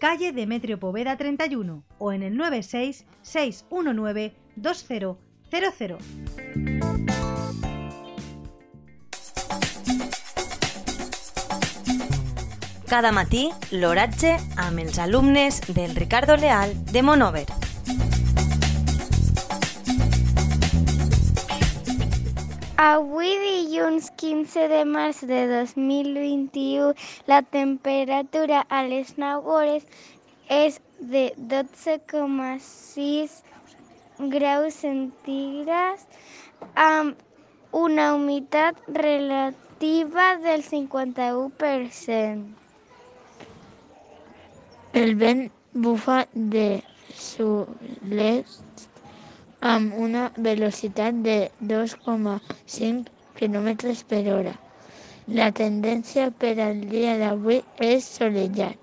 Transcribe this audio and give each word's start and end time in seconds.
calle 0.00 0.32
Demetrio 0.32 0.80
Poveda 0.80 1.16
31 1.16 1.84
o 1.98 2.12
en 2.12 2.22
el 2.22 2.36
96 2.36 3.06
619 3.22 4.34
2000. 4.56 5.16
Cada 12.88 13.12
matí, 13.12 13.50
l'oratge 13.70 14.34
amb 14.56 14.80
els 14.82 14.98
alumnes 14.98 15.60
del 15.68 15.94
Ricardo 15.94 16.36
Leal 16.36 16.74
de 16.90 17.02
Monover. 17.02 17.69
Avui 22.80 23.28
dilluns 23.40 24.06
15 24.16 24.62
de 24.72 24.84
març 24.88 25.18
de 25.28 25.40
2021 25.50 26.94
la 27.28 27.42
temperatura 27.42 28.62
a 28.76 28.80
les 28.88 29.10
9 29.18 29.52
hores 29.52 29.84
és 30.48 30.78
de 31.12 31.24
12,6 31.50 33.34
graus 34.32 34.78
centígrads 34.86 36.06
amb 36.86 37.20
una 37.82 38.06
humitat 38.14 38.80
relativa 38.88 40.26
del 40.46 40.64
51%. 40.64 42.48
El 45.04 45.14
vent 45.20 45.50
bufa 45.74 46.24
de 46.56 46.68
sud-est 47.28 48.89
amb 49.60 49.92
una 49.94 50.32
velocitat 50.36 51.14
de 51.14 51.50
2,5 51.60 53.06
km 53.38 53.68
per 54.08 54.22
hora. 54.32 54.54
La 55.28 55.52
tendència 55.52 56.30
per 56.30 56.56
al 56.60 56.80
dia 56.90 57.16
d'avui 57.20 57.60
és 57.78 58.04
solellat. 58.16 58.78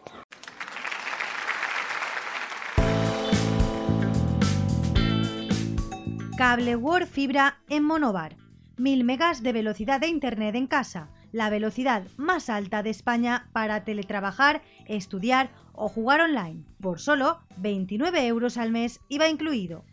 Cable 6.37 6.75
World 6.75 7.07
Fibra 7.07 7.57
en 7.67 7.83
Monobar. 7.83 8.37
1000 8.77 9.03
megas 9.03 9.41
de 9.41 9.53
velocidad 9.53 9.99
de 9.99 10.07
Internet 10.07 10.53
en 10.53 10.67
casa, 10.67 11.09
la 11.31 11.49
velocidad 11.49 12.03
más 12.15 12.49
alta 12.49 12.83
de 12.83 12.91
España 12.91 13.49
para 13.51 13.83
teletrabajar, 13.83 14.61
estudiar 14.85 15.49
o 15.73 15.89
jugar 15.89 16.21
online, 16.21 16.63
por 16.79 16.99
solo 16.99 17.39
29 17.57 18.27
euros 18.27 18.57
al 18.57 18.71
mes 18.71 18.99
IVA 19.09 19.29
incluido. 19.29 19.83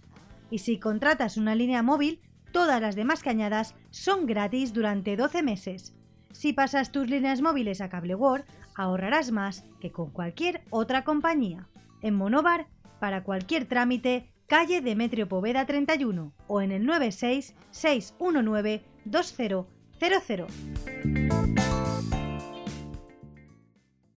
Y 0.50 0.59
si 0.59 0.78
contratas 0.78 1.37
una 1.37 1.55
línea 1.55 1.83
móvil, 1.83 2.20
todas 2.53 2.81
las 2.81 2.97
demás 2.97 3.23
cañadas 3.23 3.75
son 3.91 4.27
gratis 4.27 4.73
durante 4.73 5.17
12 5.17 5.42
meses. 5.42 5.95
Si 6.33 6.53
pasas 6.53 6.92
tus 6.92 7.09
líneas 7.09 7.41
móviles 7.41 7.81
a 7.81 7.89
Cable 7.89 8.14
World, 8.14 8.45
ahorrarás 8.75 9.31
más 9.31 9.65
que 9.81 9.92
con 9.92 10.11
cualquier 10.11 10.62
otra 10.70 11.05
compañía. 11.05 11.69
En 12.03 12.15
Monobar, 12.15 12.67
para 13.00 13.22
cualquier 13.22 13.67
trámite, 13.67 14.31
calle 14.47 14.81
Demetrio 14.81 15.28
Poveda 15.28 15.66
31 15.66 16.33
o 16.47 16.60
en 16.60 16.72
el 16.72 16.87
96 16.87 17.54
619 17.71 18.84
2000. 19.04 19.66